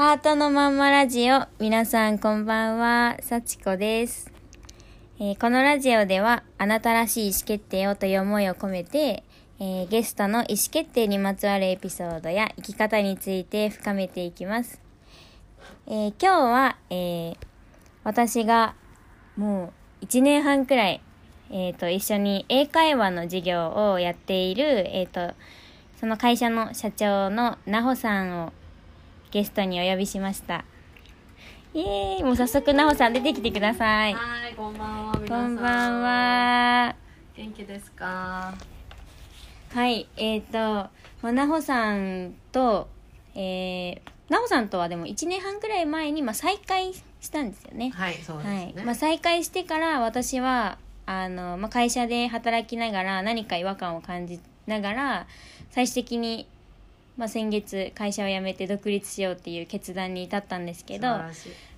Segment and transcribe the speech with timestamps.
[0.00, 1.42] ハートのまんまラジオ。
[1.58, 4.32] 皆さんこんばんは、さちこです、
[5.18, 9.24] えーこのラジオでは、あなたらしい意思決定をという思いを込めて、
[9.58, 14.80] えーゲストの意思決定にまつわるエピソードや生き方について深めていきます。
[15.86, 17.34] えー今日は、え
[18.02, 18.76] 私が
[19.36, 21.02] もう1年半くらい、
[21.50, 25.34] えーと、一緒に英会話の授業をやっている、えーと、
[26.00, 28.54] その会社の社長のなほさんを
[29.30, 30.64] ゲストにお呼びしました。
[31.72, 34.14] イエーイもう早速なほさん出てきてください。
[34.14, 35.12] はい、こんばんは。
[35.14, 36.02] 皆こさんんばん。
[36.02, 36.96] は。
[37.36, 38.52] 元気ですか？
[39.72, 40.90] はい、えっ、と、ま
[41.22, 42.88] あ、なほさんと、
[43.36, 47.90] えー、なほさんとはでも1年半くらい前に、まあ、再会したんですよね。
[47.94, 48.74] はい、そうですはね。
[48.76, 55.26] いまあ、再会してから私はあの、まあ、会社で働きながら何か違和感を感じながら
[55.70, 56.48] 最終的に、
[57.20, 61.18] まあ、先月会社を辞めて独立しようっていう決断に至ったんですけど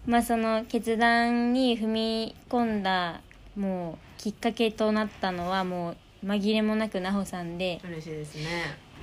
[0.06, 3.20] まあ、その決断に踏み込んだ
[3.56, 8.42] もうきっかけとなったのはもう紛れもなく奈穂さんで嬉しいですね。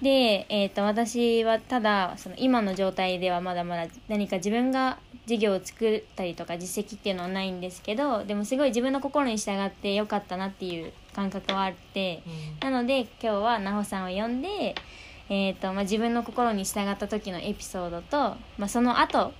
[0.01, 12.23] で、えー、と私はただその今の状態ではまだまだ何か自分が事業を作ったりとか実績っていうのはないんですけどでもすごい自分の心に従ってよかったなっていう感覚はあって
[12.61, 14.75] なので今日は奈穂さんを呼んで、
[15.29, 19.31] えーとまあ、自分の心に従った時のエピソードと、まあ、その後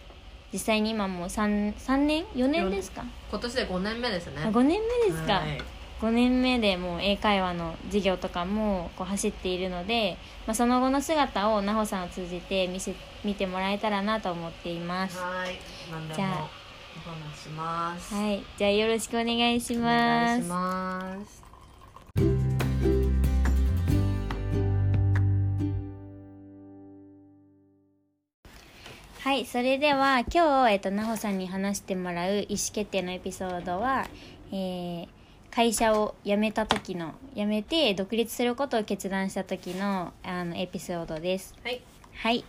[0.54, 4.44] 実際に今もう 3, 3年？4年ですか、今年で5年目ですね。
[4.45, 5.62] あ5年目ですか、はい。
[6.02, 10.17] 5年目でもう英会話の授業とかもこう走っているので、
[10.48, 15.17] まあ、その後の姿を奈穂さんを通じて見せ見てもらえたらなと思っています。
[15.17, 15.60] ははい、
[16.16, 16.30] じゃあ。
[16.30, 16.50] も
[16.98, 18.16] お話しします。
[18.16, 18.44] い。
[18.58, 20.40] じゃあよろしくお願いしおます。
[20.40, 22.69] 願いします。
[29.20, 34.08] はいそれでは今日、えっと、奈穂さんに話してもらう意思決定のエピソードは、
[34.52, 35.08] えー
[35.52, 41.56] 会社を辞めた時の辞めて独立することを決断した時のあのエピソードです。
[41.64, 41.82] はい。
[42.14, 42.46] はい。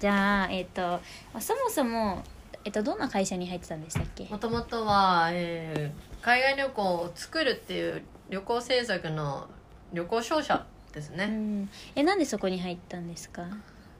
[0.00, 1.00] じゃあえっ、とま
[1.34, 2.24] あそもそも、
[2.64, 4.24] えっと、どんな会社に入ってたんでしたっけ？
[4.24, 9.46] もともとは、えー海外旅行を作るっていう旅行制作の
[9.92, 11.26] 旅行商社ですうね。
[11.26, 11.70] ん。
[11.94, 13.46] えなんでそこに入ったんですか？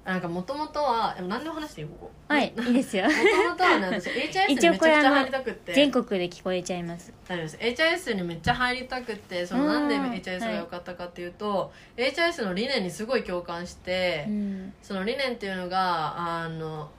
[0.04, 2.10] なんかもともとは、え何でも話していいここ。
[2.28, 3.04] はいいいですよ。
[3.04, 5.72] もともとはね、 私 HIS にめちゃくちゃ入りたくって。
[5.74, 7.12] 全国で聞こえちゃいます。
[7.28, 7.82] 大丈夫です。
[7.82, 10.10] HIS にめっちゃ入りたくってそのうんなん。
[10.10, 14.72] で HIS が良かったかっていうと、HIS の理念にすごい共感して、うん。
[14.82, 16.90] その理念っていうのがあの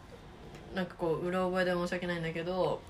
[0.75, 2.81] なんかこううろ覚えで申し訳ないんだけど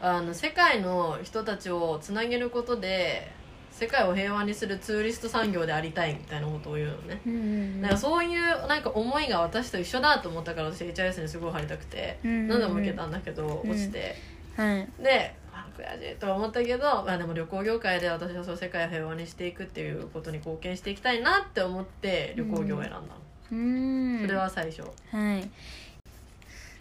[0.00, 3.32] あの世界の人たちをつなげることで
[3.78, 12.48] 世界を平和にするツーリスト産業でありたいみたいなことを言うのね、うんうんなんかそういうなんか思いが私と一緒だと思ったから私 HIS にすごい入りたくて、うんうんうん。
[12.48, 14.16] 何度も受けたんだけどうん落ちて。
[14.56, 14.88] はい。
[15.02, 23.04] であ悔しいとは思ったけど、まあ、でも旅行業界で私はそう世界を平和にしていくっていうことに貢献していきたいなって思って旅行業を選んだの、
[23.52, 24.20] うん。
[24.22, 24.82] それは最初。
[24.82, 25.50] はい。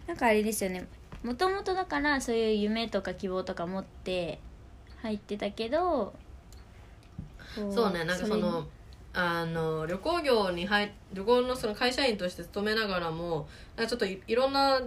[0.08, 0.88] なんかあれですよね。
[1.24, 4.40] もともとだからそういう夢とか希望とか持って
[5.02, 6.14] 入ってたけどこ
[7.56, 8.68] そうねなんかその
[9.14, 14.82] あの旅行業に入旅行のその会社員として勤めながらもなんかちょっといいろんな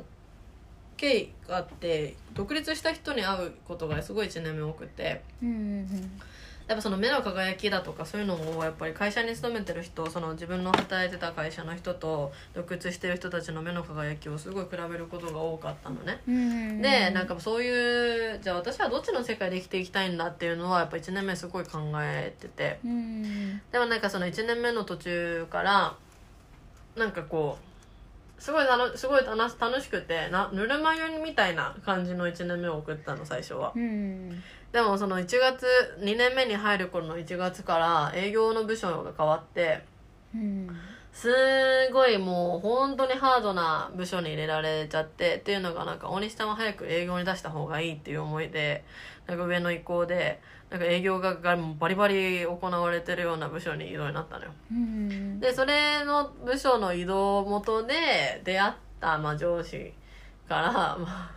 [0.99, 5.23] 経緯があって独立した人に会うことがすごい1年目多くて。
[5.43, 6.21] うんうん
[6.69, 16.21] やっぱその目の輝きだとかそういうのをやっぱり会社に勤めてる人その自分の働いてた会社の人と独立してる人たちの目の輝きをすごい比べることが多かったのね。
[16.83, 22.79] でなんかそういうじゃあ私はどっちの世界で生きていきたいんだっていうのはやっぱ1年目すごい考えてて。
[22.85, 25.97] うんでもなんかその1年目の途中から
[26.97, 27.68] なんかこう
[28.38, 33.72] すごい楽すごい楽楽しくてなぬるま湯みたいな感じの1年目を送ったの最初は。
[33.75, 34.43] うん
[34.73, 35.67] でもその1月
[36.00, 39.82] 2年目に入る頃の1月から営業の部署が変わって
[40.35, 40.69] うん。
[41.11, 41.29] す
[41.93, 48.84] ごいもう本当にハードな部署に入れられちゃってっていうのがなんか大西さんは早く営業に出した方がいいっていう思いで
[49.26, 51.37] なんか上の意向でなんか営業が
[51.79, 54.50] バリバリ行われてるような部署に移動になったのよ。
[54.70, 55.41] うん。
[55.41, 59.93] でそれの部署の移動元で出会った、まあ、上司
[60.49, 61.31] から、まあ、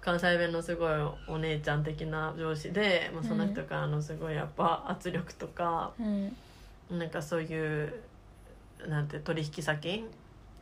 [0.00, 0.92] 関西弁のすごい
[1.28, 6.36] お姉ちゃん的な上司で、まあ、その人からのすごいやっぱ圧力とか、うん。
[6.98, 7.94] なんかそういう
[8.88, 10.04] なんて取引先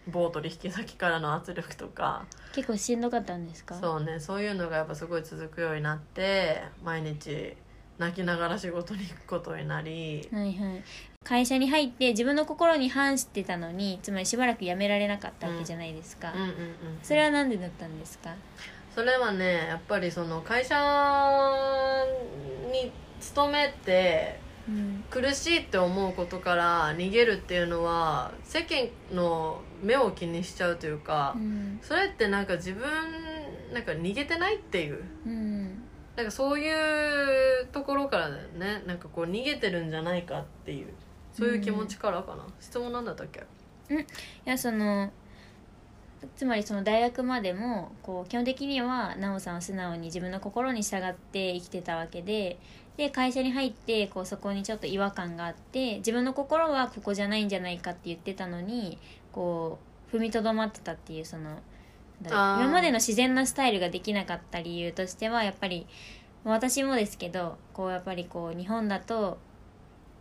[0.08, 3.74] 某取引先からの圧力とか結構しんどかったんですか？
[3.74, 7.56] そうねそういうのがやっぱすごい続くようになって毎日
[7.98, 10.28] 泣きながら仕事に行くことになり。
[10.32, 10.82] はいはい。
[11.24, 16.54] 会社に入って自分の心に反してたのにつまりしばらく辞められなかったわけじゃないですか、うんうんうん
[17.00, 18.34] それは何でだったんですか？
[18.92, 20.74] それはねやっぱりその会社
[22.72, 22.90] に
[23.20, 25.04] 勤めてうん。
[25.10, 31.78] 苦しいって思うことから逃げるっていうのは世間の目を気にしちゃうというか、うん。
[31.82, 32.82] それってなんか自分
[33.72, 35.04] なんか逃げてないっていう。
[35.26, 35.51] うん
[36.16, 36.70] なんかそうい
[37.62, 38.82] うところからだよね。
[38.86, 40.88] なんかこう逃げてるんじゃないかっていう。
[41.32, 43.40] そういう気持ちからかな、質問なんだったっけ？
[43.90, 44.04] い
[44.44, 45.10] やその
[46.36, 52.58] つまりその大学までもこう基本的には奈緒さんは素直に自分の心に従って生きてたわけで
[52.96, 58.98] で会社に入ってこうそこにちょっと違和感があって自分の心はここじゃないんじゃないかって言ってたのに
[59.32, 59.78] こ
[60.12, 61.58] う踏みとどまってたっていうその
[62.30, 65.86] 今までの自然なスタイルができなかった理由としてはやっぱり
[66.44, 69.38] 私もですけどこうやっぱりこう日本だと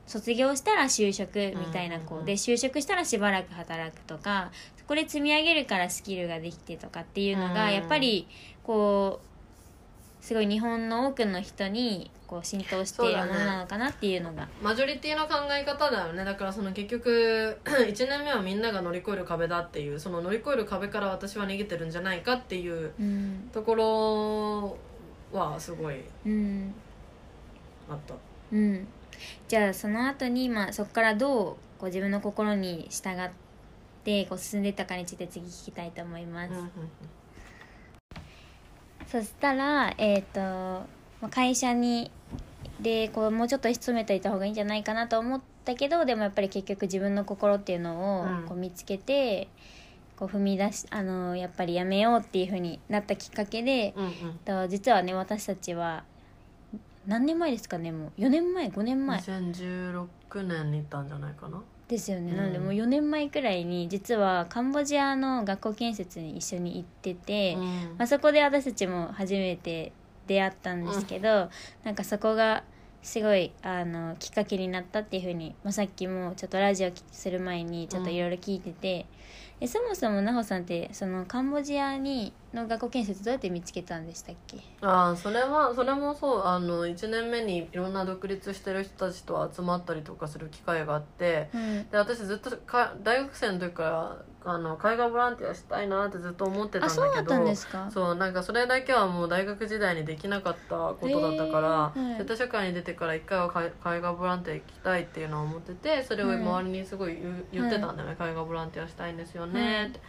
[0.06, 7.53] 卒業したら就職みたいなこうで就職したらしばらく働くとかそこで積み上げるからスキルができてとかっていうのうん。
[7.53, 8.27] がやっぱり
[8.63, 9.21] こ
[10.21, 14.48] うすごい日本の多くの人にこう浸透しているものなのかなっていうのが。
[14.63, 16.24] マジョリティの考え方だよね。
[16.24, 20.00] だからその結局 1年目はみんなが乗り越える壁だっていう。
[20.00, 23.50] その乗り越える壁から私は逃げてるんじゃないかっていううん。
[23.51, 23.75] とこ
[25.33, 26.74] ろはすごいうん。
[27.89, 28.16] あった。
[28.54, 28.88] うん。
[29.50, 33.30] じゃあその後にまあそこからどうこう自分の心に従っ
[34.06, 36.69] てこう進んでいったかについて次聞きたいと思います、うんうん
[39.12, 40.88] そしたらえっ、とま
[41.24, 42.10] あ会社に
[42.80, 48.46] でこうもうちょっと勤めていた方がいいんじゃないかなと思ったけどでもやっぱり結局自分の心っていうのをうん。
[48.48, 49.48] こう見つけて、
[50.18, 54.12] こう踏み出しあのやっぱりやめようっていうふうになったきっかけで、うんうん。
[54.46, 56.04] と実はね私たちは
[57.08, 58.22] 何年前ですかねもう。
[58.22, 60.08] 4年前？5年前？2016
[60.44, 61.62] 年に行ったんじゃないかな。
[61.88, 62.38] ですよね、うん。
[62.38, 67.63] なのでもう4年前くらいに実はカンボジアの学校建設に一緒に行ってて、うん。
[67.98, 69.92] まあ、そこで私たちも初めて
[70.31, 71.50] 出会ったんですけど、
[71.83, 72.63] なんかそこが
[73.04, 79.06] すごいあのきっかけになったっていうふうに、まあ、さっきもちょっとラジオする前にちょっといろいろ聞いてて、
[79.60, 84.57] えそもそも奈穂さんってそのカンボジアにの学校建設どうやって見つけたんでしたっけ？
[84.81, 91.89] ああそれはそれもそうあの1年目にいろんな独立してる人たちと集まったりとかする機会があってうん。
[91.89, 97.89] で私ずっとか大学生の時からあの海外ボランティアしたいなってずっと思ってたんだけどあそうだったんですか？
[97.91, 102.17] そうなんかそれだけはもう大学時代にできなかったことだったから、へーはい。
[102.17, 109.99] 絶対社会に出てから一回は海海外ボランティア行きたいっていうのを思っててそれを周りにすごい言,、う言ってたんだよね、海外ボランティアしたいんですよねって。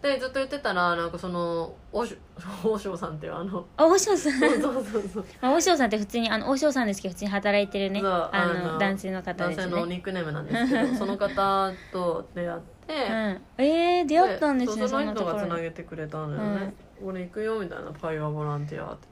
[0.00, 2.16] でずっと言ってたらなんかその大し
[2.62, 4.18] 大将さんっていうあのあ大塩さん。
[4.18, 5.24] そうそうそうそう。
[5.42, 15.32] まあ大塩さんって普通にあの大塩さんですけど普通に働いてるねそうああのの男性の方です男性のねニックネームなんですけどその方と出会って、うん、えー、出会ったんですねそうそそんなところ。
[15.32, 19.08] の人がつなげてくれたんだよね、俺行くよみたいな海外ボランティアって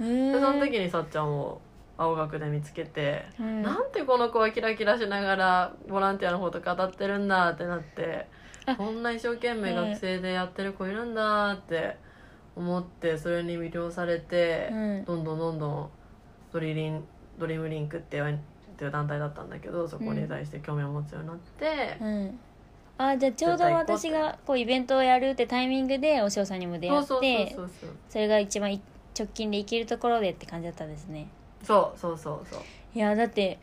[0.00, 0.38] 言って。
[0.38, 1.60] でその時にさっちゃんを
[1.96, 3.62] 青学で見つけて、うん。
[3.62, 8.35] なんてこの子はキラキラしながらボランティアのこと語ってるんだってなってあ
[8.74, 11.96] こんな一生懸命学生でやってる子いるんだって
[12.56, 15.04] 思ってそれに魅了されて、うん。
[15.04, 15.90] どんどんどんどん
[16.52, 17.04] ドリリン
[17.38, 18.38] ドリームリンクっていうっ
[18.78, 22.38] ていう団体だったんだけどそこに対して興味を持つようになって、うん
[22.98, 28.80] あじゃあちょうど私がこうイベントをやるってタイミングでお塩さんにも出会そうってそうそうそうそれが一番い
[29.14, 31.28] 直近で行けるところでって感じだったんですね
[31.62, 32.60] そうそうそうそう
[32.94, 33.58] いやだって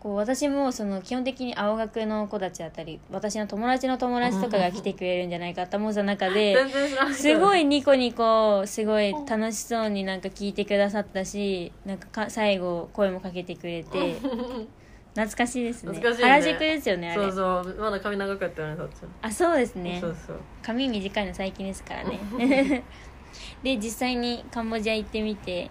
[0.00, 6.56] こう私もその基本的に青学の子たちだったり私の友達の友達とかが来てくれるんじゃないかと思った中で
[7.12, 14.16] すごいニコニコすごい楽しそうになんか聞いてくださったしなんかか最後声もかけてくれて
[15.14, 15.98] 懐かしいですね。
[15.98, 16.10] ね。
[16.22, 17.22] 原宿ですよねあれ。
[17.22, 17.76] そうそう。
[17.80, 19.02] まだ髪長くやったよねさっち。
[19.02, 19.98] ゃんあそうですね。
[20.00, 20.36] そうそう。
[20.62, 22.20] 髪短いの最近ですからね。
[23.62, 25.70] で実際にカンボジア行ってみて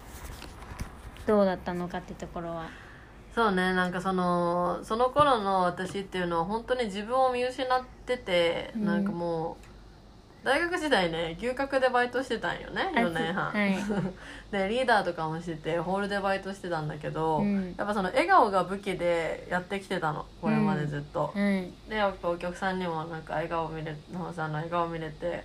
[1.26, 2.68] どうだったのかってところは
[3.34, 8.86] そうねなんかそのその頃の私っていうのは本当に自分を見失ってて、うん。
[8.86, 9.64] なんかもう
[10.44, 13.76] 大学時代ね牛角でバイトしてたんよね4年半、はい。
[14.50, 17.74] でリーダーとかもしててホールでバイトしてたんだけど、うん。
[17.76, 21.72] やっぱその笑顔が武器でやってきてたのこれまでずっと、うん。
[21.88, 25.44] でやっぱお客さんにもなんか笑顔見れ野間さんの笑顔見れて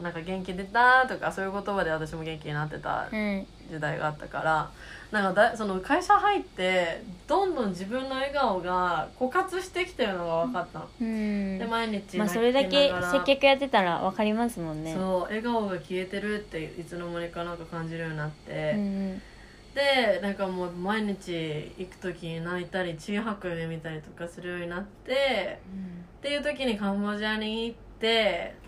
[0.00, 3.46] なんか元気出たとかそういう言葉で私も元気になってたうん。
[3.70, 4.70] 時代があったから
[5.12, 11.58] なんかだその会社入ってどんどん自分の笑顔が枯渇してきてるのが分かったの、うん。
[11.58, 14.94] で毎日まあそれだけ接客やってたら分かりますもんね。
[14.94, 19.22] そう笑顔が消えてるっていつの間にかなんか感じるようになって、うん
[19.72, 25.60] でなんかもう毎日行く時に泣いたり血吐く夢見たりとかするようになって
[26.18, 27.89] っていう時にカンボジアに行って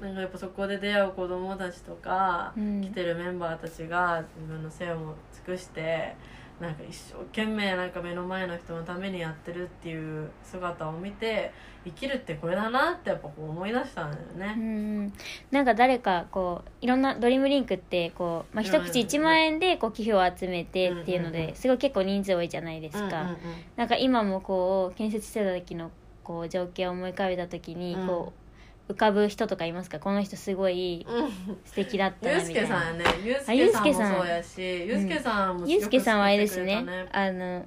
[0.00, 2.80] なんかやっぱそこで出会う子供たちとか、うん。
[2.82, 6.14] 来てるメンバーたちが自分の背を尽くして
[6.60, 11.52] なんか一生懸命なんか目の前の人のためにやってるっていう姿を見て
[11.84, 14.52] 生きるってこれだなってやっぱこう思い出したんだようね。
[14.54, 15.12] ん。
[15.50, 21.34] なんか誰かこういろんなドリームリンクってこう、まあ、一口1万円でこう寄付を集めてっていうのうん。
[21.34, 23.36] うんうんですごい結構人数多いじゃないですか、うんうんうん
[23.74, 25.90] なんか今もこう建設してた時の
[26.22, 28.06] こう情景を思い浮かべた時にうん。
[28.06, 28.41] こう
[28.88, 29.98] 浮かぶ人とかいますか？
[29.98, 31.30] この人すごいうん。
[31.64, 32.68] 素敵だったゆうなみたいな。
[32.68, 34.12] すけさんやねゆうすけさん。
[34.12, 36.84] もそうやしゆうすけさんもゆうすけさんはあれですね。
[37.12, 37.64] あの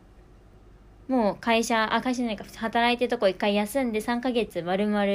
[1.07, 5.05] もう会社あ会社じゃないか働いてるとこ一回休んで3ヶ月丸々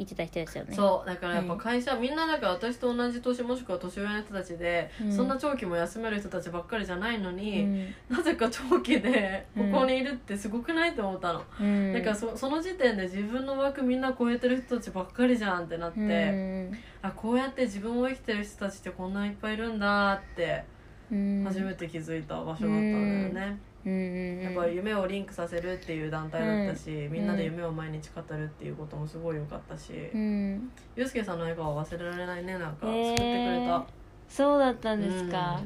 [0.00, 0.74] 行ってた人ですよね。
[0.74, 20.64] そうだからやっぱ会社、みんなだから私と同じ年もしくは年上の人たちで、うんそんな長期も休める人たちばっかりじゃないのうに、んなぜか長期でこうんこにいるってすごくないと思ったの、うんだからそその時点で自分の枠みんな超えてる人たちばっかりじゃんってなって、うんあこうやって自分を生きてる人たちってこんないっぱいいるんだって
[21.10, 30.70] うん初めて気づいた場所だったんだよね、うんうんやっぱり夢をリンクさせるっていう団体だったし、みんなで夢を毎日語るっていうこともすごい良かったし、うん。
[30.96, 33.26] ゆうすけさんの笑顔は忘れられないねなんかへー救ってく
[33.60, 33.86] れた、
[34.28, 35.60] そうだったんですか。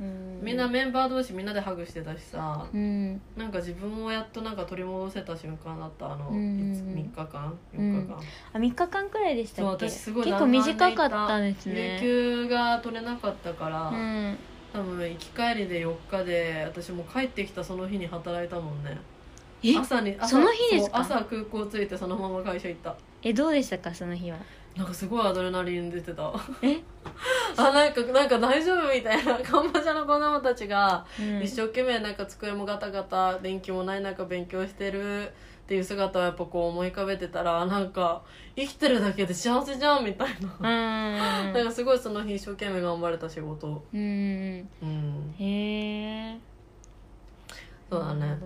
[0.00, 0.06] うん。
[0.06, 0.40] うん。
[0.42, 3.20] みんなメンバー同士みんなでハグしてたしさうん。
[3.36, 6.72] なんか自分をやっとなんか取り戻せた瞬間だったあの、うん。
[6.72, 8.18] いつ3日間？4日間、
[8.54, 9.90] あ3日間くらいでしそうたっけ？
[9.90, 14.38] 私すごい結構短かったんです有ね給が取れなかったから、うん
[14.72, 18.96] 多分行き帰りで4日で私もう帰ってきたその日に働いたもんね。
[19.62, 19.76] え？
[19.76, 21.04] 朝に朝その日ですか？
[21.04, 22.94] そう朝空港着いてそのまま会社行った。
[23.22, 23.92] えどうでしたか？
[23.94, 24.38] その日は。
[24.76, 26.32] なんかすごいアドレナリン出てた。
[26.62, 26.78] え？
[27.56, 29.36] あなんかなんか大丈夫みたいな。
[29.40, 31.42] カンボジアの子供たちがうん。
[31.42, 35.32] 一生懸命なんか机もガタガタ電気もない中勉強してる
[35.70, 38.24] っていう姿をやっぱこう思い浮かべてたらなんか
[38.56, 41.52] 生きてるだけで幸せじゃんみたいな、うん。
[41.54, 43.80] なんかすごいその日一生懸命頑張れた仕事。
[43.94, 44.68] うん。
[44.82, 45.34] うん。
[45.38, 46.38] へえ
[47.88, 48.36] そうだね。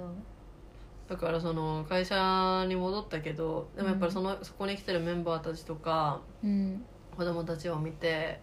[1.08, 6.84] だからその会社に戻ったけどでもやっぱりその、そこに来てるメンバーたちとかうん。
[7.16, 8.38] 子供たちを見て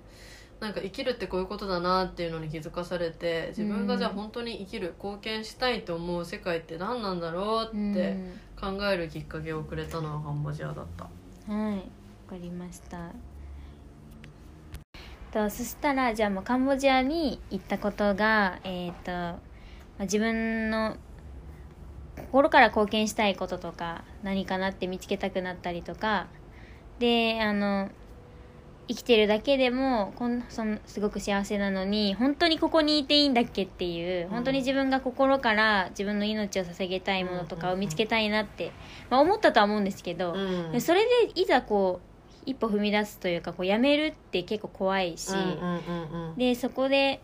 [0.61, 8.15] なんか生きるってこういうことだなっていうのに気づかされて自分がじゃあ本当に生きる貢献したいと思う世界って何なんだろうって
[8.61, 11.05] 考えるきっかけをくれたのはカンボジアだった。
[11.51, 11.81] はいわ
[12.29, 13.09] かりました。
[15.31, 19.39] とそしたらじゃあもうカンボジアに行ったことがえっ、と、ま
[19.99, 20.95] あ自分の
[22.17, 26.27] 心から貢献したいこととか何かなって見つけたくなったりとか
[26.99, 27.89] であの
[28.91, 38.73] 生きてるだけでもこんそのすごく幸せなのに本当にここにいていいんだっけっていう本当に自分が心から自分の命を捧げたいものとかを見つけたいなって、
[39.09, 40.71] まあ、思ったとは思うんですけど、うん。
[40.73, 45.31] でそれでいざこう一歩踏み出すというかこうやめるって結構怖いし、
[46.35, 47.21] でそこで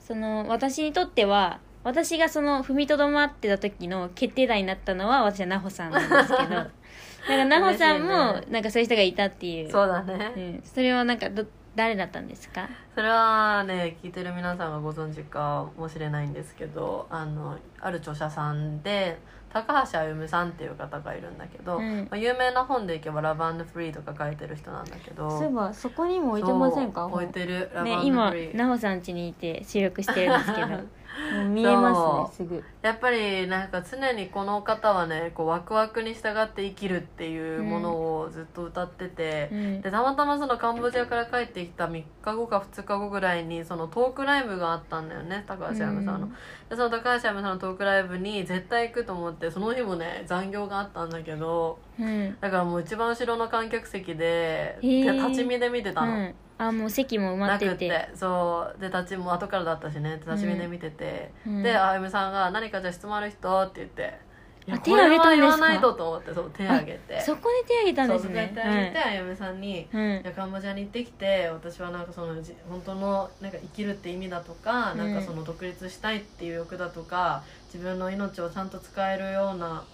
[0.00, 6.66] その私にとっては私がその踏みとどまってた時の決定打になったのは私は奈穂さんなんですけど
[7.22, 9.70] だから奈穂さんもなんかそういう人がいたっていう。
[9.70, 11.44] そうだね、うん、それはなんかど
[11.74, 12.68] 誰だったんですか？
[12.94, 19.18] それはね聞いてる皆さんがご存知かもしれないんですけどあのある著者さんで
[19.52, 22.06] 高橋歩さんっていう方がいるんだけど、うん。
[22.10, 27.06] まあ、有名な本でいけば「ラブフリー」とか書いてる人なんだけどそういえばそこにも置いてませんか？
[27.06, 30.66] 置いてる「ラブね今フリー」奈穂さん家にいて収録してるんですけど
[31.34, 32.64] もう見えますねすぐ。
[32.82, 39.80] やっぱりなんか常にこの方はねこうワクワクに従って生きるっていうものをずっと歌ってて、うん。
[39.82, 46.32] でたまたまそのカンボジアから帰ってきた3日後か2日後ぐらいにそのトークライブがあったんだよね高橋山さんの、うん。
[46.68, 52.36] でその高橋山さんのトークライブに絶対行くと思ってその日もね残業があったんだけどうん。
[52.40, 57.70] だからもう一番後ろの観客席で立ち見で見てたの、うんあもう席も埋まなってて。
[57.70, 58.10] くって。
[58.14, 58.80] そう。
[58.80, 60.20] で立ちも後からだったしね。
[60.26, 61.62] 立ち見で見てて、うん。
[61.62, 64.18] であゆめさんが「何かじゃあ質問ある人?」って言って
[64.66, 67.20] 「いやあ手挙げたんですかないと」と思ってそう手挙げて。
[67.20, 74.98] そこで手挙げたんですそうね手挙げて、あゆめさんにうんカンボジアに行ってきて私はなんかそのじ本当のなんか生きるって意味だとか、うん。
[74.98, 79.84] なんかその独立したいっていう欲だとか自分の命をちゃんと使えるような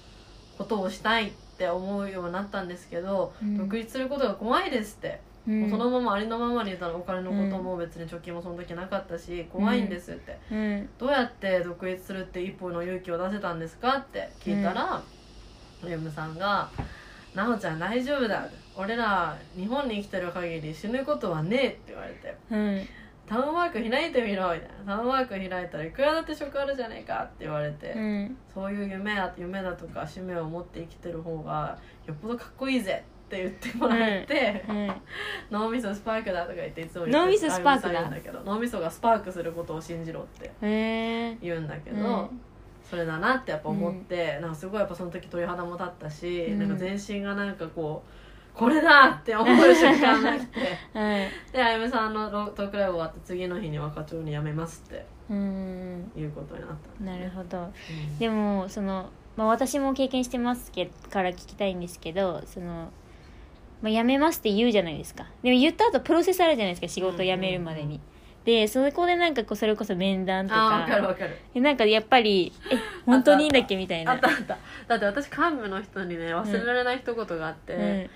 [0.56, 3.58] ことをしたいって思うようになったんですけど、うん。
[3.58, 5.60] 独立することが怖いですって、うん。
[5.62, 10.88] もうそのままありのままに言ったらお金のことも別に貯金もその時なかったし怖いんですって、うん。
[10.98, 15.02] どうやって独立するって一歩の勇気を出せたんですかって聞いたら、
[15.86, 16.68] ゆむさんが
[17.34, 22.36] 「なおちゃん大丈夫だ俺ら日本に生きてる限り死ぬことはねえ」って言われて。
[22.50, 22.88] うん
[23.26, 28.36] タウンワーク開いてみろみたいなタウンワーク開いたらいくらだって職あるじゃねえかって言われて、うん。
[28.52, 34.92] そういう夢や夢だとか使命を持って生きてる方がよっぽどかっこいいぜって言ってもらえて、うん
[35.50, 37.92] 脳みそスパークだとか言っていつも脳みそスパークだ。
[37.92, 42.40] 言うんだけど脳みそがスパークすることを信じろってへえ言うんだけど、うん。
[42.88, 46.58] それだなってやっぱ思って、なんかすごいやっぱその時鳥肌も立ったし、うん。
[46.58, 50.60] なんか全身がなんかこうこれだって思う瞬間が来て。
[50.94, 51.28] はい。
[51.52, 57.58] であゆめさんのロトークライブ終わって次の日に若町に辞めますってうんいうことになったんなるほど。
[57.58, 58.18] うん。
[58.18, 62.92] でもその、まあ、私も経験してますけから聞きたいんですけどその、
[63.84, 65.26] まあ、辞めますって言うじゃないですか。
[65.42, 68.00] でも言った後プロセスあるじゃないですか仕事辞めるまでに、うんうんうん
[68.44, 70.84] でそこでなんかこうそれこそ面談とか。
[70.84, 71.34] あかるわかる。
[71.54, 72.76] でなんかやっぱり「え
[73.06, 74.12] 本当にいいんだっけ?」みたいな。
[74.12, 74.58] あったあった。
[74.86, 78.10] だって私幹部の人にね忘れられない一言があって、うん。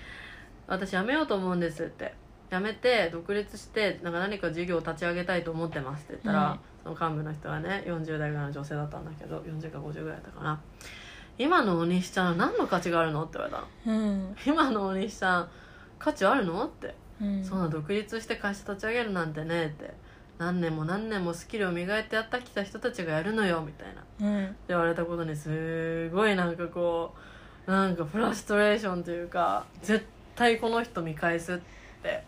[0.67, 2.13] 私辞めようと思うんですって。
[2.51, 6.95] 辞めて独立してなんか何か事業を立ち上げたいと思ってますって言ったら、うん。
[6.95, 10.61] その幹部の人はね40代ぐらいの女性だったんだけど40か50ぐらいだったかな
[11.39, 13.23] 今のお西ちゃんは何の価値があるの？
[13.23, 13.97] って言われたの。
[13.97, 15.49] うん今のお西ちゃん
[15.97, 16.65] 価値あるの？
[16.65, 19.93] って、うんそんな独立して会社立ち上げるなんてねって
[20.37, 24.27] 何年も何年もスキルを磨いてやってきた人たちがやるのよみたいな。
[24.27, 24.55] うん。
[24.67, 27.15] 言われたことにすごいなんかこ
[27.65, 30.05] うなんかフラストレーションというか絶
[30.35, 31.78] 対この人見返すって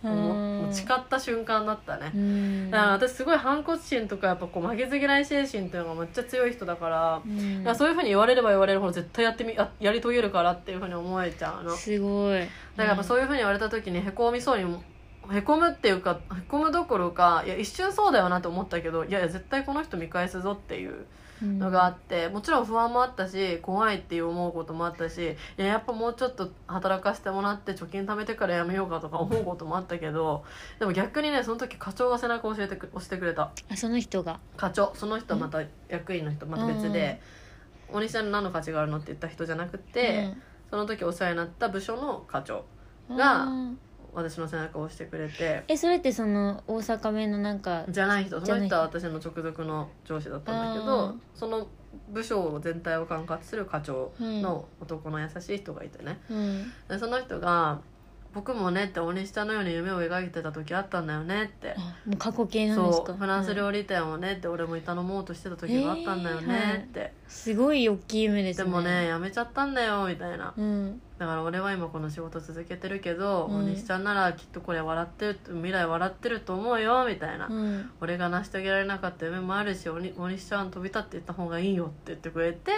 [0.03, 0.17] 思う。
[0.17, 0.61] ん。
[0.63, 2.71] もう誓った瞬間だったね、うん。
[2.71, 7.75] だから私すごい反骨心とかやっぱこう負けず嫌い精神っていうのがめっちゃ強い人だから,、うん。
[7.75, 11.69] そういうふうに言われれば言われるほど絶対やってみややり遂げるからっていうふうに思えちゃうの。
[11.69, 12.39] だかすごい。
[12.77, 14.83] らやっぱそういうふうに言われた時にへこみそうにも
[15.31, 21.05] へこむっていうかへこむどころかいや一瞬そうだよなって思ったけどいやいや絶対この人見返すぞっていううん
[21.41, 30.43] のがあってもちろん不安もあったし怖いっていう思うこともあったしいややっぱもうちょっと働かせてもらって貯金貯めてからやめようかとか思うこともあったけど
[30.79, 33.51] でも逆にねその時課長が背中を教えてく押してくれた。
[33.71, 34.39] あその人が？
[34.57, 34.91] 課長。
[34.95, 37.21] その人はまた役員の人また別で
[37.91, 40.33] 「お兄さんに何の価値があるの?」って言った人じゃなくて、
[40.69, 42.65] その時お世話になった部署の課長
[43.09, 43.79] うんがうん
[44.13, 45.63] 私の背中を押してくれて。
[45.67, 48.43] えそれってその大阪弁のなんかじゃない人。
[48.45, 51.13] その人は私の直属の上司だったんだけあどー。
[51.33, 51.67] その
[52.09, 57.81] 部署全体を管轄する課長の男の優しい人がいてね、うんでその人が
[58.33, 61.75] 「僕もね」って大西ちゃんのように夢を描いてた時あったんだよねって。
[61.77, 68.65] あもう過去形なんですかそうフランス料理店をねって俺も頼もうとしてた時があったんだよねって、すごい大きい夢ですね。
[68.65, 70.53] でもねやめちゃったんだよみたいな。
[70.57, 71.01] うん。
[71.17, 73.65] だから俺は今この仕事続けてるけど、うん。
[73.65, 77.91] 大西ちゃんならきっとこれ笑ってる未来笑ってると思うよみたいな、うん。
[78.01, 82.71] 俺が成し遂げられなかった夢もあるし大西ちゃん飛び立っていった方がいいよって言ってくれて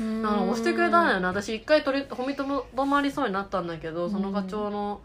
[0.00, 0.22] うん。
[0.22, 1.26] なんか押してくれたんだよね。
[1.26, 2.44] 私一回取り踏みと
[2.86, 5.00] まりそうになったんだけどその課長の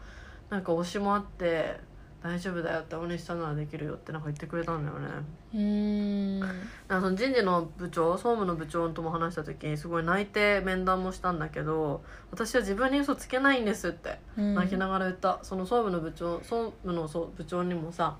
[0.50, 1.80] なんか押しもあって
[2.24, 5.10] 大丈夫だよって大西ちゃんならできるよってなんか言ってくれたんだよね。
[5.54, 6.42] うん。
[6.88, 12.02] その人事の部長総務の部長とも話した時にすごい泣いて面談もしたんだけど
[12.32, 18.16] 私は自分に嘘つけないんですってうん泣きながら言った、その総務の部長総務の部長にもさ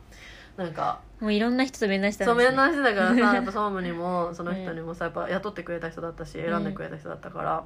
[0.58, 7.64] なんかもういろんな人と面談したんそうです、ね、面談してたからさ やっぱ総務にもその人にもさやっぱ雇ってくれた人だったし選んでくれた人だったから、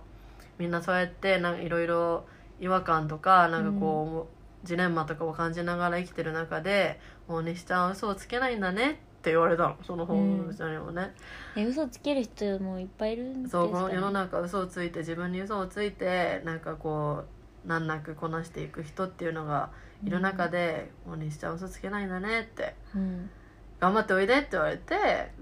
[0.58, 2.26] みんなそうやってなんかいろいろ
[2.60, 11.14] 違和感とかなんかこう、ジレンマとかを感じながら生きてる中で「大西ちゃんは嘘をつけないんだね」って言われたのその本の人にもね、
[11.56, 17.24] え嘘つける人もいっぱいいるんですか、ね、そうこの世の中嘘をついて自分に嘘をついてなんかこ
[17.66, 19.70] う難なくこなしていく人っていうのが
[20.06, 22.76] いる中で「大西ちゃん嘘つけないんだね」って。
[22.96, 23.30] うん
[23.80, 24.96] 頑張っておいでって言われて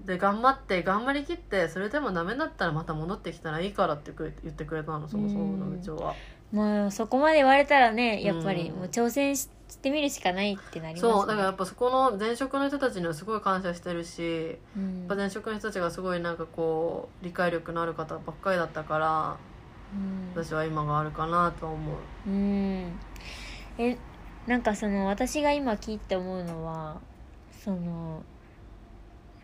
[0.04, 6.14] で頑張って頑張りきってそれでもダメだったらまた戻ってきたらいいからって言ってくれたのそもそもの部長は、
[6.52, 9.48] まあそこまで言われたらねやっぱりうんもう挑戦し
[9.82, 11.12] てみるしかないってなりますね。
[11.12, 19.36] そうだからやっぱそこの前職の人たちにはすごい感謝してるしやっうんぱ前職の人たちがすごいなんかこう理解力のある方ばっかりだったから
[19.94, 20.42] うん。
[20.42, 21.92] 私は今があるかなとは思
[22.26, 22.30] う。
[22.30, 22.92] うん。
[23.78, 23.96] え
[24.46, 26.98] なんかその私が今聞いて思うのは
[27.64, 28.22] その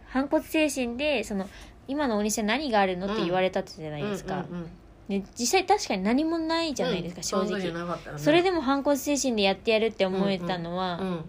[0.06, 1.48] 反骨精神でその
[1.88, 4.44] 今のお店何があるのって言われたってじゃないですか、
[5.08, 7.72] で実際確かに何もないじゃないですか、うん正直。
[7.72, 8.18] ね。
[8.18, 11.24] それでも反骨精神でやってやるって思えたのは、うん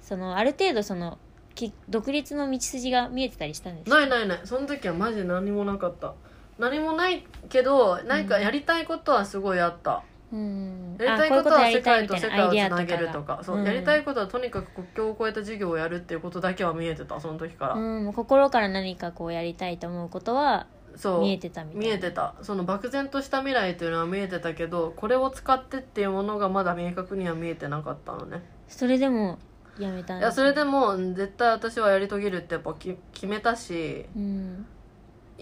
[0.00, 1.16] そのある程度その
[1.54, 3.96] き独立の道筋が見えてたりしたんですか？
[3.98, 4.40] ないないない。
[4.44, 6.14] その時はマジ何もなかった。
[6.58, 10.96] 何もないけど何かやりたいことはすごいあった、うん。
[10.98, 13.40] やりたいことは世界と世界をつなげるがとか。
[13.42, 20.66] そう、うんやりたいことはとにかく国境を越えた授業をやるっていうことだけは見えてたその時から、うん、心から何かこうやりたいと思うことは
[20.96, 21.20] そう。
[21.20, 21.86] 見えてたみたいな。
[21.86, 22.34] 見えてた。
[22.42, 28.42] その漠然とした未来というのは見えてたけどこれを使ってっていうものがまだ明確には見えてなかったのね。
[28.68, 29.38] それでも
[29.78, 34.06] やめたんいやそれでも絶対私はやり遂げるってやっぱき決めたし。
[34.16, 34.66] うん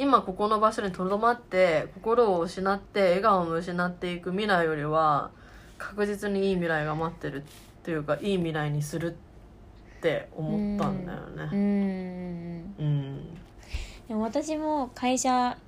[0.00, 5.30] 今ここの場所にとどまって心を失って笑顔も失っていく未来よりは
[5.76, 7.44] 確実にいい未来が待ってるっ
[7.82, 9.14] ていうかいい未来にする
[9.98, 12.74] って思ったんだようねん。
[12.78, 13.34] うん。
[14.08, 15.58] でも私も会社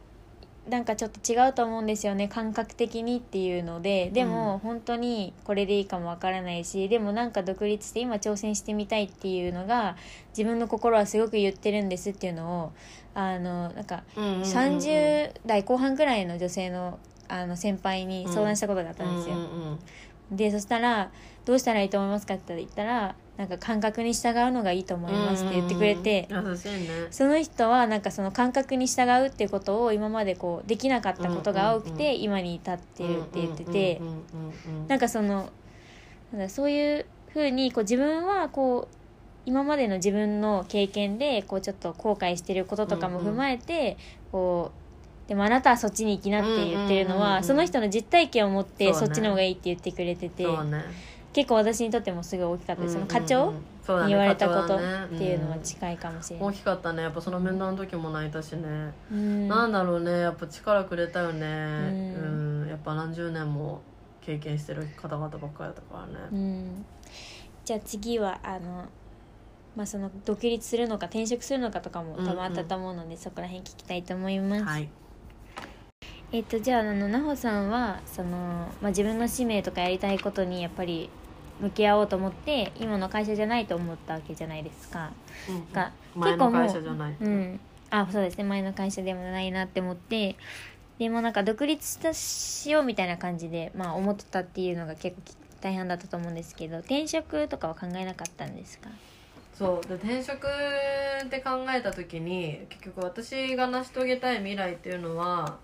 [0.69, 9.97] なんかちょっと違うと思うんですよね感覚的にっていうのででも本当にこれでいいかもわからないしでもなんか独立して今挑戦してみたいっていうのが
[10.31, 12.73] 自分の心はすごく言ってるんですっていうのを
[13.15, 16.99] あのなんかうんうんうんうん30代後半ぐらいの女性の
[17.29, 19.35] あの先輩に相談したことがあったんですよ。
[19.37, 19.79] うんうん
[20.31, 21.11] でそしたら
[21.45, 26.29] 「どうしたらいいと思いますか?」って言ったら「なんか感覚に従うのがいいと思います」って言ってくれて。
[27.11, 34.01] その人はなんかその感覚に従うっていうことを今までこうできなかったことが多くて今に至ってるって言ってて。
[34.89, 35.51] なんかその
[36.33, 38.95] なんだそういうふうにこう自分はこう
[39.45, 43.97] 今までの自分の経験でこうちょっと後悔してることとかも踏まえて
[44.31, 44.71] こ
[45.27, 50.47] うでもあなたはそっちに行きなって言ってるのはその人の実体験を持ってそっちの方がいいって言ってくれてて
[51.33, 52.95] 結構私にとってもすごい大きかったです。
[52.95, 53.53] その課うん長
[54.05, 56.49] に言われたことっていうのは近いかもしれない。
[56.49, 57.03] 大きかったね。
[57.03, 59.49] やっぱその面談の時も泣いたしね、うん。
[59.49, 60.21] なんだろうね。
[60.21, 61.47] やっぱ力くれたよね。
[61.47, 62.63] ん。
[62.63, 62.69] うん。
[62.69, 63.81] やっぱ何十年も
[64.23, 66.85] 経験してる方々ばっかりだったからうねん、
[67.65, 68.89] じゃあ次はあの、
[69.77, 74.65] まあ、その独立するのか転職するのかとかも多分あったと思うので、そこら辺聞きたいと思います。
[74.65, 74.89] はい。
[76.31, 78.29] えっとじゃああの奈穂さんはその、
[78.81, 81.11] まあ、自分の使命とかやりたいことにやっぱり
[81.61, 85.13] 向き合おうと思って今の会社じゃないと思ったわけじゃないですか。
[85.49, 87.61] うんが前の会社じゃないうん、
[87.91, 88.45] あそうですね。
[88.45, 90.37] 前の会社でもないなって思って。
[90.99, 95.23] でもなんか独立したしようみたいな感じで、まあ、思ってたっていうのが結構
[95.61, 98.89] 大変だったと思うんですけど転職とかは考えなかったんですか？
[99.55, 99.89] そう。
[99.89, 105.57] で転職って考えた時に結局私が成し遂げたい未来っていうのは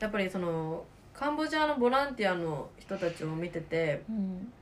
[0.00, 4.52] やっぱりそのカンボジアのボランティアの人たちを見ててうん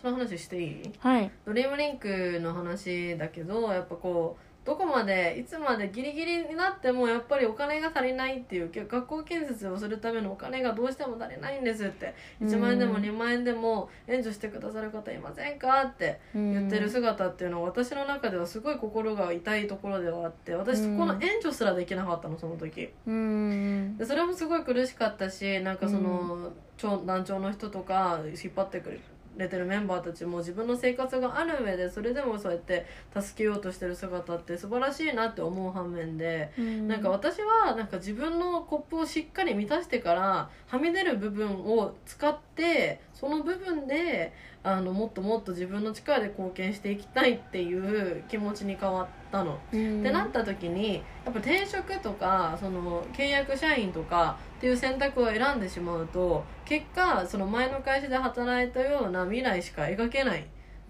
[0.00, 0.92] その話していい？
[0.98, 1.30] はい。
[1.44, 13.02] ドリームリンクの話だけどやっぱこうどこまでいつまでギリギリになってもやっぱりお金が足りないっていう学校建設をするためのお金がどうしても足りないんですって1万円でもうん。
[13.02, 22.90] 2万円でも援助してくださる方いませんかって言ってる姿っていうのは私の中ではすごい心が痛いところではあって私そこの援助すらできなかったのその時。
[23.06, 23.96] うん。
[23.96, 28.90] でそれもすごい苦しかったしなんかその、長団長の人とか引っ張ってく
[29.38, 32.86] れてるメンバーたちも自分の生活がある上でそれでもそうやって
[33.18, 49.58] 助けようとしてる姿って素晴らしいなって思う反面で、うんなんか私はなんか自分のコップをしっかり満たしてからはみ出る部分を使ってその部分であのもっともっと自分の力で貢献していきたいっていう気持ちに変わったの。
[49.72, 60.40] うんってなった時にやっぱ転職とかその契約社員とかっていう選択を選んでしまうと結果その前の会社で働いたような未来しか描けない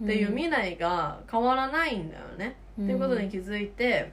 [0.03, 2.57] っていう未来が変わらないんだよね。
[2.77, 4.09] うんっていうことに気づいて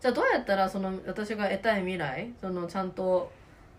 [0.00, 3.32] じゃあどうやったらその私が得たい未来そのちゃんと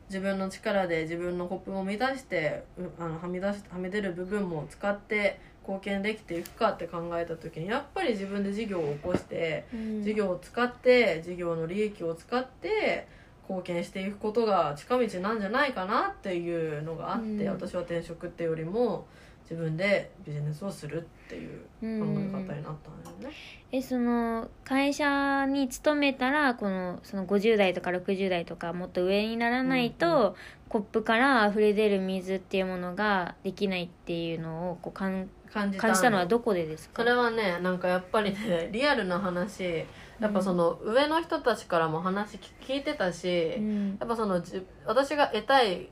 [0.09, 13.07] 自分の力で自分のコップを満たしてうあのはみ出しはみ出る部分も使って貢献できていくかって考えた時にやっぱり自分で事業を起こしてうん事業を使って事業の利益を使って
[13.47, 17.47] 貢献していくことが近道なんじゃないかなっていうのがあって、うん。
[17.49, 19.05] 私は転職ってよりも
[19.43, 23.35] 自分でビジネスをするっていう考え方になったんだよね。
[23.71, 30.35] えその会社に勤めたらこのその50代とか60代とかもっと上にならないと、うん
[30.67, 37.03] コップから溢れ出る水っていうものができないっていうのをこう感感じた感じたのはどこでですか？
[37.03, 39.85] それはねなんかやっぱりねリアルな話
[40.19, 43.97] やっぱその上の人たちからも話聞いてたし、うん。
[43.99, 45.89] やっぱそのじ私が得たい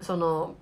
[0.00, 0.54] その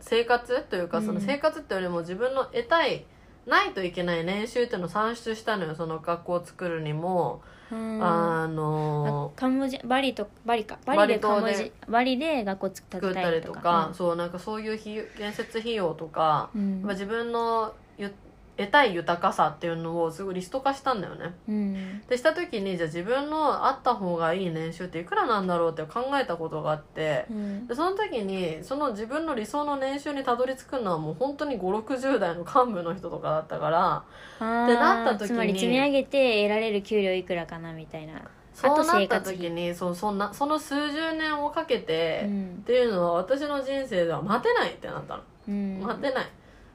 [0.00, 1.06] 生活というかうん。
[1.06, 3.04] その生活ってよりも自分の得たい
[3.46, 8.02] ないといけない年収っていうのを算出したのよその学校を作るにも、うん。
[8.02, 10.78] あのカンボジアバリとバリか。
[10.86, 14.78] バリでカンボジバリで学校作作ったりとか、そうなんかそういう
[15.16, 16.82] 建設費用とか、うん。
[16.82, 18.12] 自分のゆ
[18.58, 21.32] 得たい豊かさっていうのをすごいリスト化したんだよね。
[21.48, 22.02] うん。
[22.08, 27.66] でした時にじゃあ自分のあった方がいい年収っていくらなんだろうって考えたことがあってうん。
[27.68, 34.02] でその時にその自分の理想の年収にたどり着くのはもう本当に560代の幹部の人とかだったから
[34.34, 38.14] ってなった時につまり積み上げて得られる給料いくらかなみたいな。
[38.54, 42.58] そうな生った時にそうそんなその数十年をかけて、うん。
[42.62, 45.80] っていうのは私の人生では待てないってなったの、うん。
[45.80, 46.26] 待てない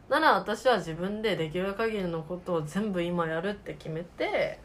[0.09, 4.59] なら私は自分でできる限りのことを全部今やるって決めて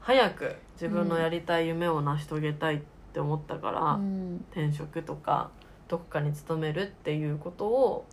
[0.00, 2.80] 早く自分のやりたい夢を成し遂げたいっ
[3.12, 4.44] て思ったから、うん。
[4.50, 5.50] 転職とか
[5.88, 8.06] どこかに勤めるっていうことを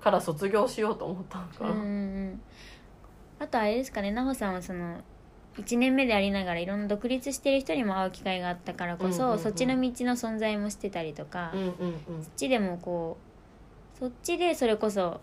[0.00, 2.32] から卒業しようと思ったのかな、
[3.38, 5.00] あとあれですかね奈穂さんはその
[5.56, 9.42] 1年目でありながらいろんな独立してる人にも会う機会があったからこそ、うんうんうん。
[9.42, 11.74] そっちの道の存在もしてたりとか、うんうんうん。
[12.22, 13.31] そっちでもこう
[14.02, 15.20] そっちでそれこそ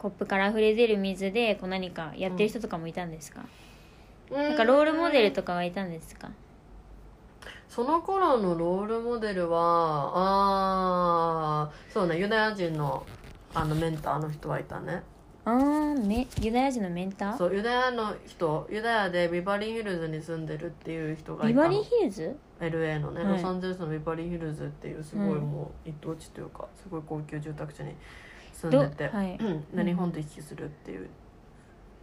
[0.00, 3.44] コップから溢れ出る水でこう何かやってる人とかもいたんですか、
[4.32, 6.28] なんかロールモデルとかはいたんですか？
[7.68, 13.06] その頃のロールモデルはああそうねユダヤ人の
[13.54, 15.04] あのメンターの人はいたね。
[15.44, 17.38] あーめユダヤ人のメンター？
[17.38, 21.68] そうユダヤの人ユダヤでビバリーヒルズに住んでるっていう人がいたの。
[21.68, 22.36] ビバリーヒルズ？
[22.70, 23.32] LA のね、はい。
[23.32, 25.42] ロサンゼルスのビバリーヒルズっていうすごいうん。
[25.42, 27.94] もう一等地というかすごい高級住宅地に
[28.52, 29.36] 住んでて、どはい。
[29.40, 29.76] うん。
[29.76, 31.08] で日本と行き来するっていう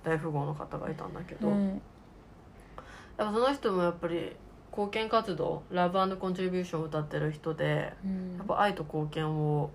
[0.03, 1.81] 大富豪の方がいたんだけど、やっうん
[3.17, 4.35] ぱその人もやっぱり
[4.71, 8.37] 貢献活動ラブコントリビューションを歌ってる人でうん。
[8.37, 9.69] やっぱ愛と貢献を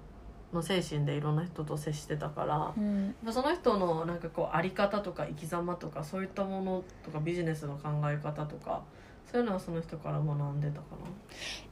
[0.52, 3.14] の精神でいろんな人と接してたから、うん。
[3.24, 8.82] ぱその人のなんかこうあり方とか生き様とかそういったものとかビジネスの考え方とか
[9.30, 10.96] そういうのはその人から学んでたかな。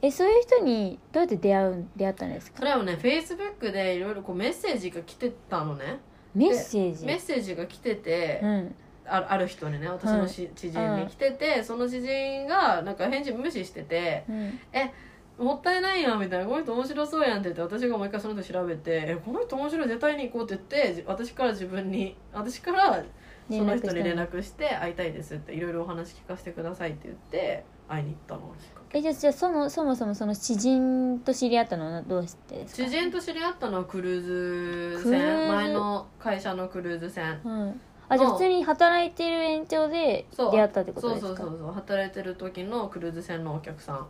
[0.01, 2.57] えそういう人にどうやって出会う出会ったんですか？
[2.59, 5.99] それはねフェイスブックでいろいろこうメッセージが来てたのね。
[6.33, 7.05] メッセージ？
[7.05, 8.75] メッセージが来てて、うん。
[9.07, 14.59] あある人にね私のし、知人に来てて、その知人がなんか返事無視しててうん
[15.45, 23.03] 「もったいないやん」みたいな「この人面白そうやん」って言って私がもう一回その人調べて「えこの人面白い絶対に行こう」って言ってじ私から自分に私から
[23.49, 28.97] その人に連絡して「会いたいです」っていろいろお話聞かせてくださいって言って会いに行ったのがきっかけ。
[28.97, 32.89] えじゃあじゃあそのそもそもその知人と知り合ったのはどうしてですか？
[32.89, 35.25] 知人と知り合ったのはクルーズクルーズ？
[35.35, 37.39] 船前の会社のクルーズ船。
[37.43, 40.51] うんあじゃあ普通に働いてる延長でそう。
[40.51, 41.41] 出会ったってことそうですか？
[41.41, 41.71] そうそうそう。
[41.71, 44.07] 働いてる時のクルーズ船のお客さん。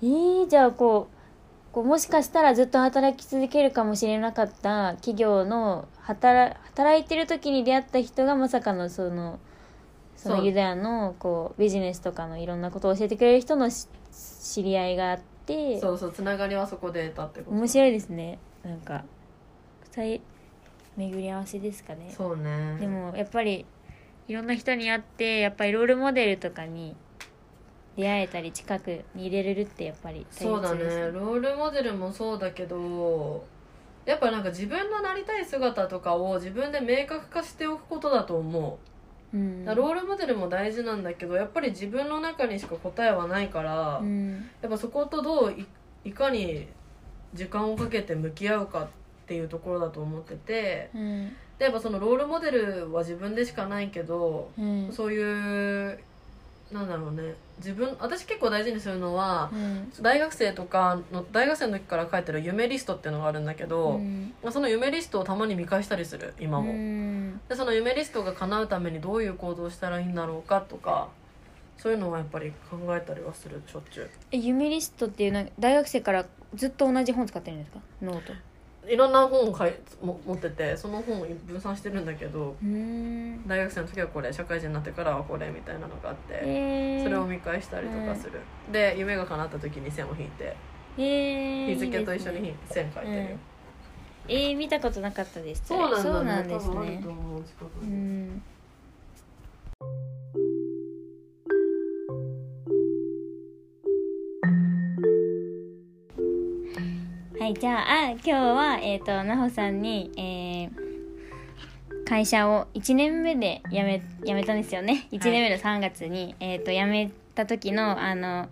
[0.00, 1.17] えー、じゃあこう
[1.72, 9.38] こうもしかしたらずっと働き続けるかもしれなかった企業の働働いてる時に出会った人がまさかのその
[10.16, 17.56] そのユダヤのこうビジネスとかのいろんなことを教えてくれる人のし知り合いがあってそうそうつながりはそこで得たってこと。
[17.56, 18.38] 面白いですね。
[18.64, 19.04] なんか
[19.92, 20.20] 再
[20.96, 22.12] 巡り合わせですかね。
[22.16, 22.76] そうね。
[22.80, 23.64] でもやっぱり
[24.26, 26.96] いろんな人に会ってやっぱりロールモデルとかに
[27.98, 31.10] 出会えたり近くに入れれるってやっぱりそうだね。
[31.12, 33.44] ロールモデルもそうだけど
[34.06, 38.78] やっぱなんか自分のなりたい姿とかを自分で明確化しておくことだと思
[39.34, 39.36] う。
[39.36, 39.62] ん。
[39.62, 44.48] うだからロールモデルも大事なんだけどやっぱり自分の中にしか答えはないから、うん。
[44.62, 45.66] やっぱそことどうい
[46.04, 46.68] いかに
[47.34, 48.86] 時間をかけて向き合うかっ
[49.26, 51.32] ていうところだと思っててうん。
[51.58, 54.92] でやっぱそのロールモデルは自分でしかないけどうん。
[54.92, 55.98] そういう
[56.72, 57.34] なんだろうね。
[57.58, 59.92] 自分私結構大事にするのはうん。
[60.00, 64.32] 大学生とかの大学生の時から書いてる夢リストっていうのがあるんだけど、うん。
[64.50, 67.40] その夢リストをたまに見返したりする今も、うん。
[67.48, 71.08] でその夢リストが叶うためにどういう行動をしたらいいんだろうかとか
[71.78, 77.78] そういうのはやっぱり考えたりはするしょっちゅえ夢リストっていうのは大学生からずっと同じ本使ってるんですか？
[78.02, 78.32] ノート。
[78.32, 78.36] う
[78.88, 83.46] いろんな本をかいも持っててその本を分散してるんだけどうん。
[83.46, 88.40] 大学生の時はこれ社会人になってからはこれみたいなのがあって、えー、それを見返したりとかする、
[88.72, 90.56] で夢が叶った時に線を引いて
[90.98, 93.38] えー、日付と一緒に線書いてるよ、うん。
[94.28, 95.62] えー、見たことなかったです。
[95.64, 98.42] そうなんだ、ね、そうなん
[107.48, 110.88] はいじゃああ今日はえっ、となほさんに、えー
[112.06, 115.08] 会社を1年目で辞め辞めたんですよね。
[115.12, 118.48] 1年目の3月に、えっ、と辞めた時のあの、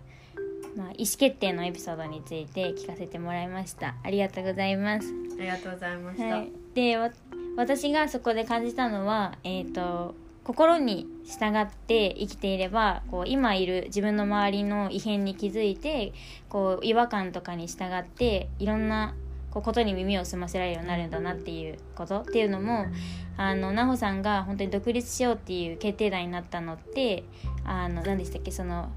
[0.75, 3.93] まあ、意思決定のエピソードについて聞かせてもらいました。
[4.03, 5.07] ありがとうございます。
[5.39, 7.11] ありがとうございました、はい、でわ
[7.55, 10.15] 私がそこで感じたのは、えー、と
[10.47, 16.13] 心に従って生きていればこう今いる自分の周りの異変に気づいて
[16.47, 19.13] こう違和感とかに従っていろんな
[19.51, 22.21] こうことに耳を澄ませられるようになるんだなっていうこと。
[22.21, 22.85] っていうのも
[23.35, 27.25] あの奈穂さんが本当に独立しようっていう決定打になったのって
[27.65, 28.89] あの何でしたっけその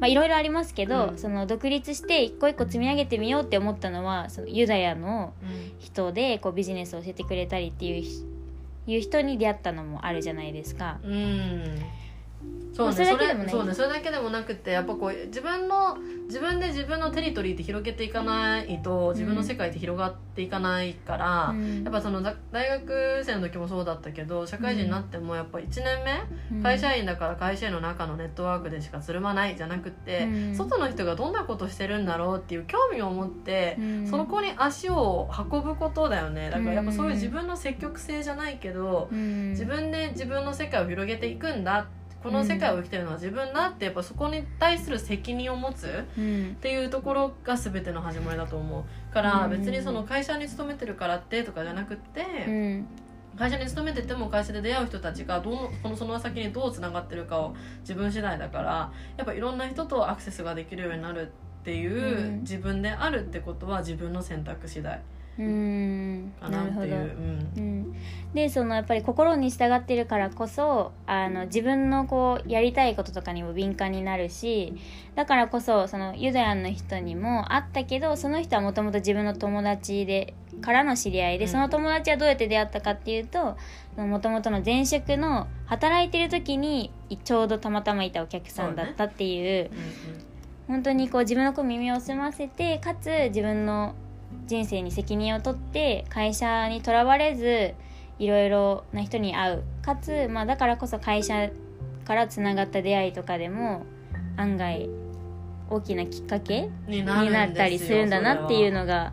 [0.00, 1.18] まあいろいろありますけど、うん。
[1.18, 5.72] その独立して一個一個積み上げてみようって思ったのはそのユダヤのうん。
[5.78, 8.10] 人でこうビジネスを教えてくれたりっていうひ
[8.90, 10.98] いう人に出会ったのもあるじゃないですか。
[11.04, 11.78] うん
[12.72, 15.98] そうねそれだけでもないそうねそれだけでもなくてやっぱこう自分の
[16.30, 21.82] 自分で自分のテリトリーって広げていかないと自分の世界って広がっていかないから、うん。
[21.82, 25.84] やっぱそのざ大学生の時もそうだったけど社会人になってもやっぱ1年
[26.52, 30.54] 目、会社員だから会社員の中のネットワークでしかつるまないじゃなくて、うん。
[30.54, 34.06] 外の人がどんなことしてるんだろうっていう興味を持って、うん。
[34.06, 36.48] その子に足を運ぶことだよね。
[36.50, 39.50] だからやっぱそういう自分の積極性じゃないけど、うん。
[39.50, 41.88] 自分で自分の世界を広げていくんだ
[42.22, 46.56] この世界を生きてるのは自分だってやっぱそこに対する責任を持つっうん。
[46.60, 49.50] ていうところが全ての始まりだと思うからうん。
[49.50, 52.86] 別にその会社に勤めてるからってとかじゃなくって、うん。
[53.38, 61.28] 会社に勤めてても会社で出会う人たちがどのこのその先にどうつながってるかを自分次第だからやっぱいろんな人とアクセスができるようになる
[61.60, 62.40] っていう、うん。
[62.40, 65.00] 自分であるってことは自分の選択次第
[65.40, 66.32] うん。
[66.38, 66.86] かなるほど。
[66.86, 67.52] うん。
[67.56, 67.94] うん、
[68.34, 74.74] でそのやっぱり心に従ってるからこそあの自分のこうやりたいこととかにも敏感になるし
[75.14, 81.50] だからこそそのユダヤンの人にも会ったけどその人はもともと自分の友達でからの知り合いで、うん。
[81.50, 83.56] その友達はどうやって出会ったかっていうと
[83.96, 86.92] もともとの前職の働いてる時に
[87.24, 89.70] ちょうどたまたまいたお客さんだったっていう
[90.68, 93.94] 本当にこう自分のこう耳を澄ませてかつ自分の
[94.46, 97.74] 人生に責任を取って会社にとらわれず
[98.18, 99.62] いろいろな人に会う。
[99.82, 101.50] かつ、まあ、だからこそ会社
[102.04, 103.84] からつながった出会いとかでも
[104.36, 104.90] 案外
[105.70, 109.12] 大きなきっかけにになったりするんだなっていうのが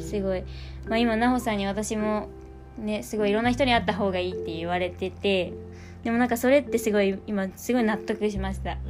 [0.00, 0.42] すごい、
[0.88, 2.28] まあ、今奈穂さんに私も
[2.78, 5.52] ねすごいいろんな人に会った方がいいって言われてて
[6.02, 8.78] でもなんかそれってすごい今すごい納得しました。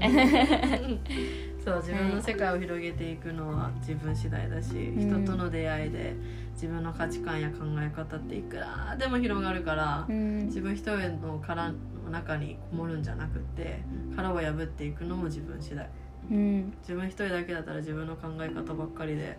[1.64, 5.24] そう自分の世界を広げていくのは自分次第だし、ん。
[5.24, 6.14] 人との出会いで
[6.54, 10.46] 自分の価値観や考え方っていくらでも広がるから、うん。
[10.46, 11.72] 自分一人の殻
[12.04, 13.82] の中にこもるんじゃなくて
[14.16, 15.88] 殻を破っていくのも自分次第。
[16.30, 16.72] うん。
[16.80, 19.38] 自分一人だけだったら自分の考え方ばっかりで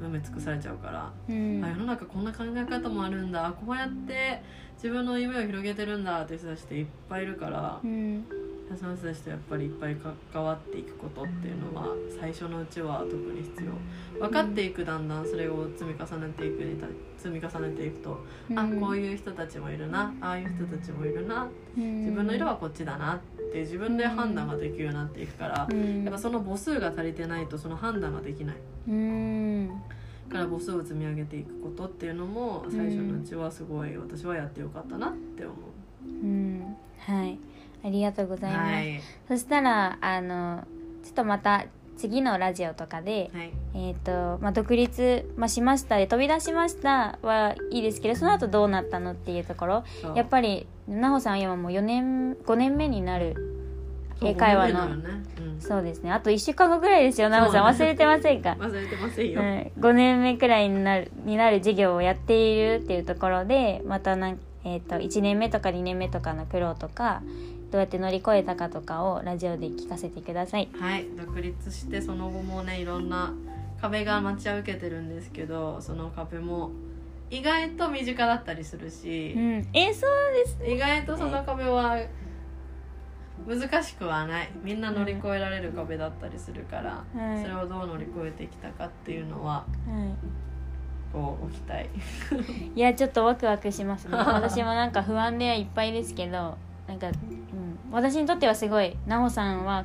[0.00, 1.64] 埋め尽くされちゃうから、うん。
[1.64, 4.42] あ世の中こんな考え方もあるんだこうやって
[4.74, 8.24] 自分の夢を広げてるんだって人たちっていっぱいいるから、うん
[8.78, 9.96] その人たちとやっぱりいっぱい
[10.32, 14.20] 関わっていくことっていうのは最初のうちは特に必要。
[14.20, 16.86] 分かっていくだんだんそれを積み重ねていくにた
[17.18, 18.18] 積み重ねていくと、
[18.56, 23.18] あこういう人たちもいるなああいう人たちもいるな自分の色はこっちだなっ
[23.52, 26.04] て自分で判断ができるようになっていくから、うん。
[26.04, 28.56] やっぱその母数が足りてないとその判断ができない。
[28.88, 29.68] うん。
[30.28, 35.56] だから母数を積み上げていくことっていうのも最初のうちはすごい私はやってよかったなって思う。
[36.06, 36.76] うん。
[36.98, 37.38] はい
[37.84, 40.64] ありがとうございます、はい、そしたらあの
[41.04, 41.66] ちょっとまた
[41.96, 43.52] 次のラジオとかで、はい。
[43.74, 49.84] えーとまあ、独立、まあ、しましたで飛び出しましたはいいですけどその後どうなったのっていうところ。
[50.14, 53.36] やっぱり奈穂さんは今もう4年5年目になる
[54.22, 54.96] 英会話の。
[54.96, 55.22] ね。
[55.38, 55.60] うん。
[55.60, 56.12] そうですね。
[56.12, 57.74] あと1週間後ぐらいですよ奈穂さん。
[57.74, 58.56] 忘れてませんか？
[58.60, 67.22] 忘れてませんよ、はい、5年目くらいになるになる授業をやっているっていうところでまたなん、えー、と1年目とか2年目とかの苦労とか
[67.74, 70.68] どうやって乗り越えたかとかをラジオで聞かせてください。
[70.78, 73.34] はい独立してその後もねいろんな
[73.80, 76.70] 壁が待ち受けてるんですけどその壁も
[77.30, 81.98] 意外と身近だったりするしう、ん、えーそうです意外とその壁は
[83.44, 84.48] 難しくはない。
[84.62, 87.42] みんな乗り越えられる壁だったりするから、はい。
[87.42, 89.64] それをどう乗り越えてきたかっていうのはは
[91.12, 94.16] こう置きたいい、 いやちょっとワクワクしますね。
[94.16, 97.14] 私もなんか不安でいっぱいですけどなんか、うん、
[97.90, 99.84] 私にとってはすごい奈穂さんは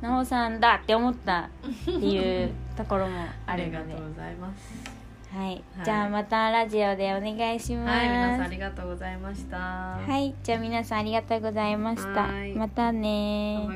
[0.00, 3.78] 奈穂さんだって思ったっていうところもああるので。
[3.84, 4.98] りがとうございます。
[5.34, 5.62] はい、はい。
[5.84, 7.90] じゃあまたラジオでお願いします。
[7.90, 9.56] はい皆さんありがとうございました。
[9.56, 12.22] はい、じゃあ皆さんありがとうございました。
[12.22, 12.52] はい。
[12.54, 13.68] またね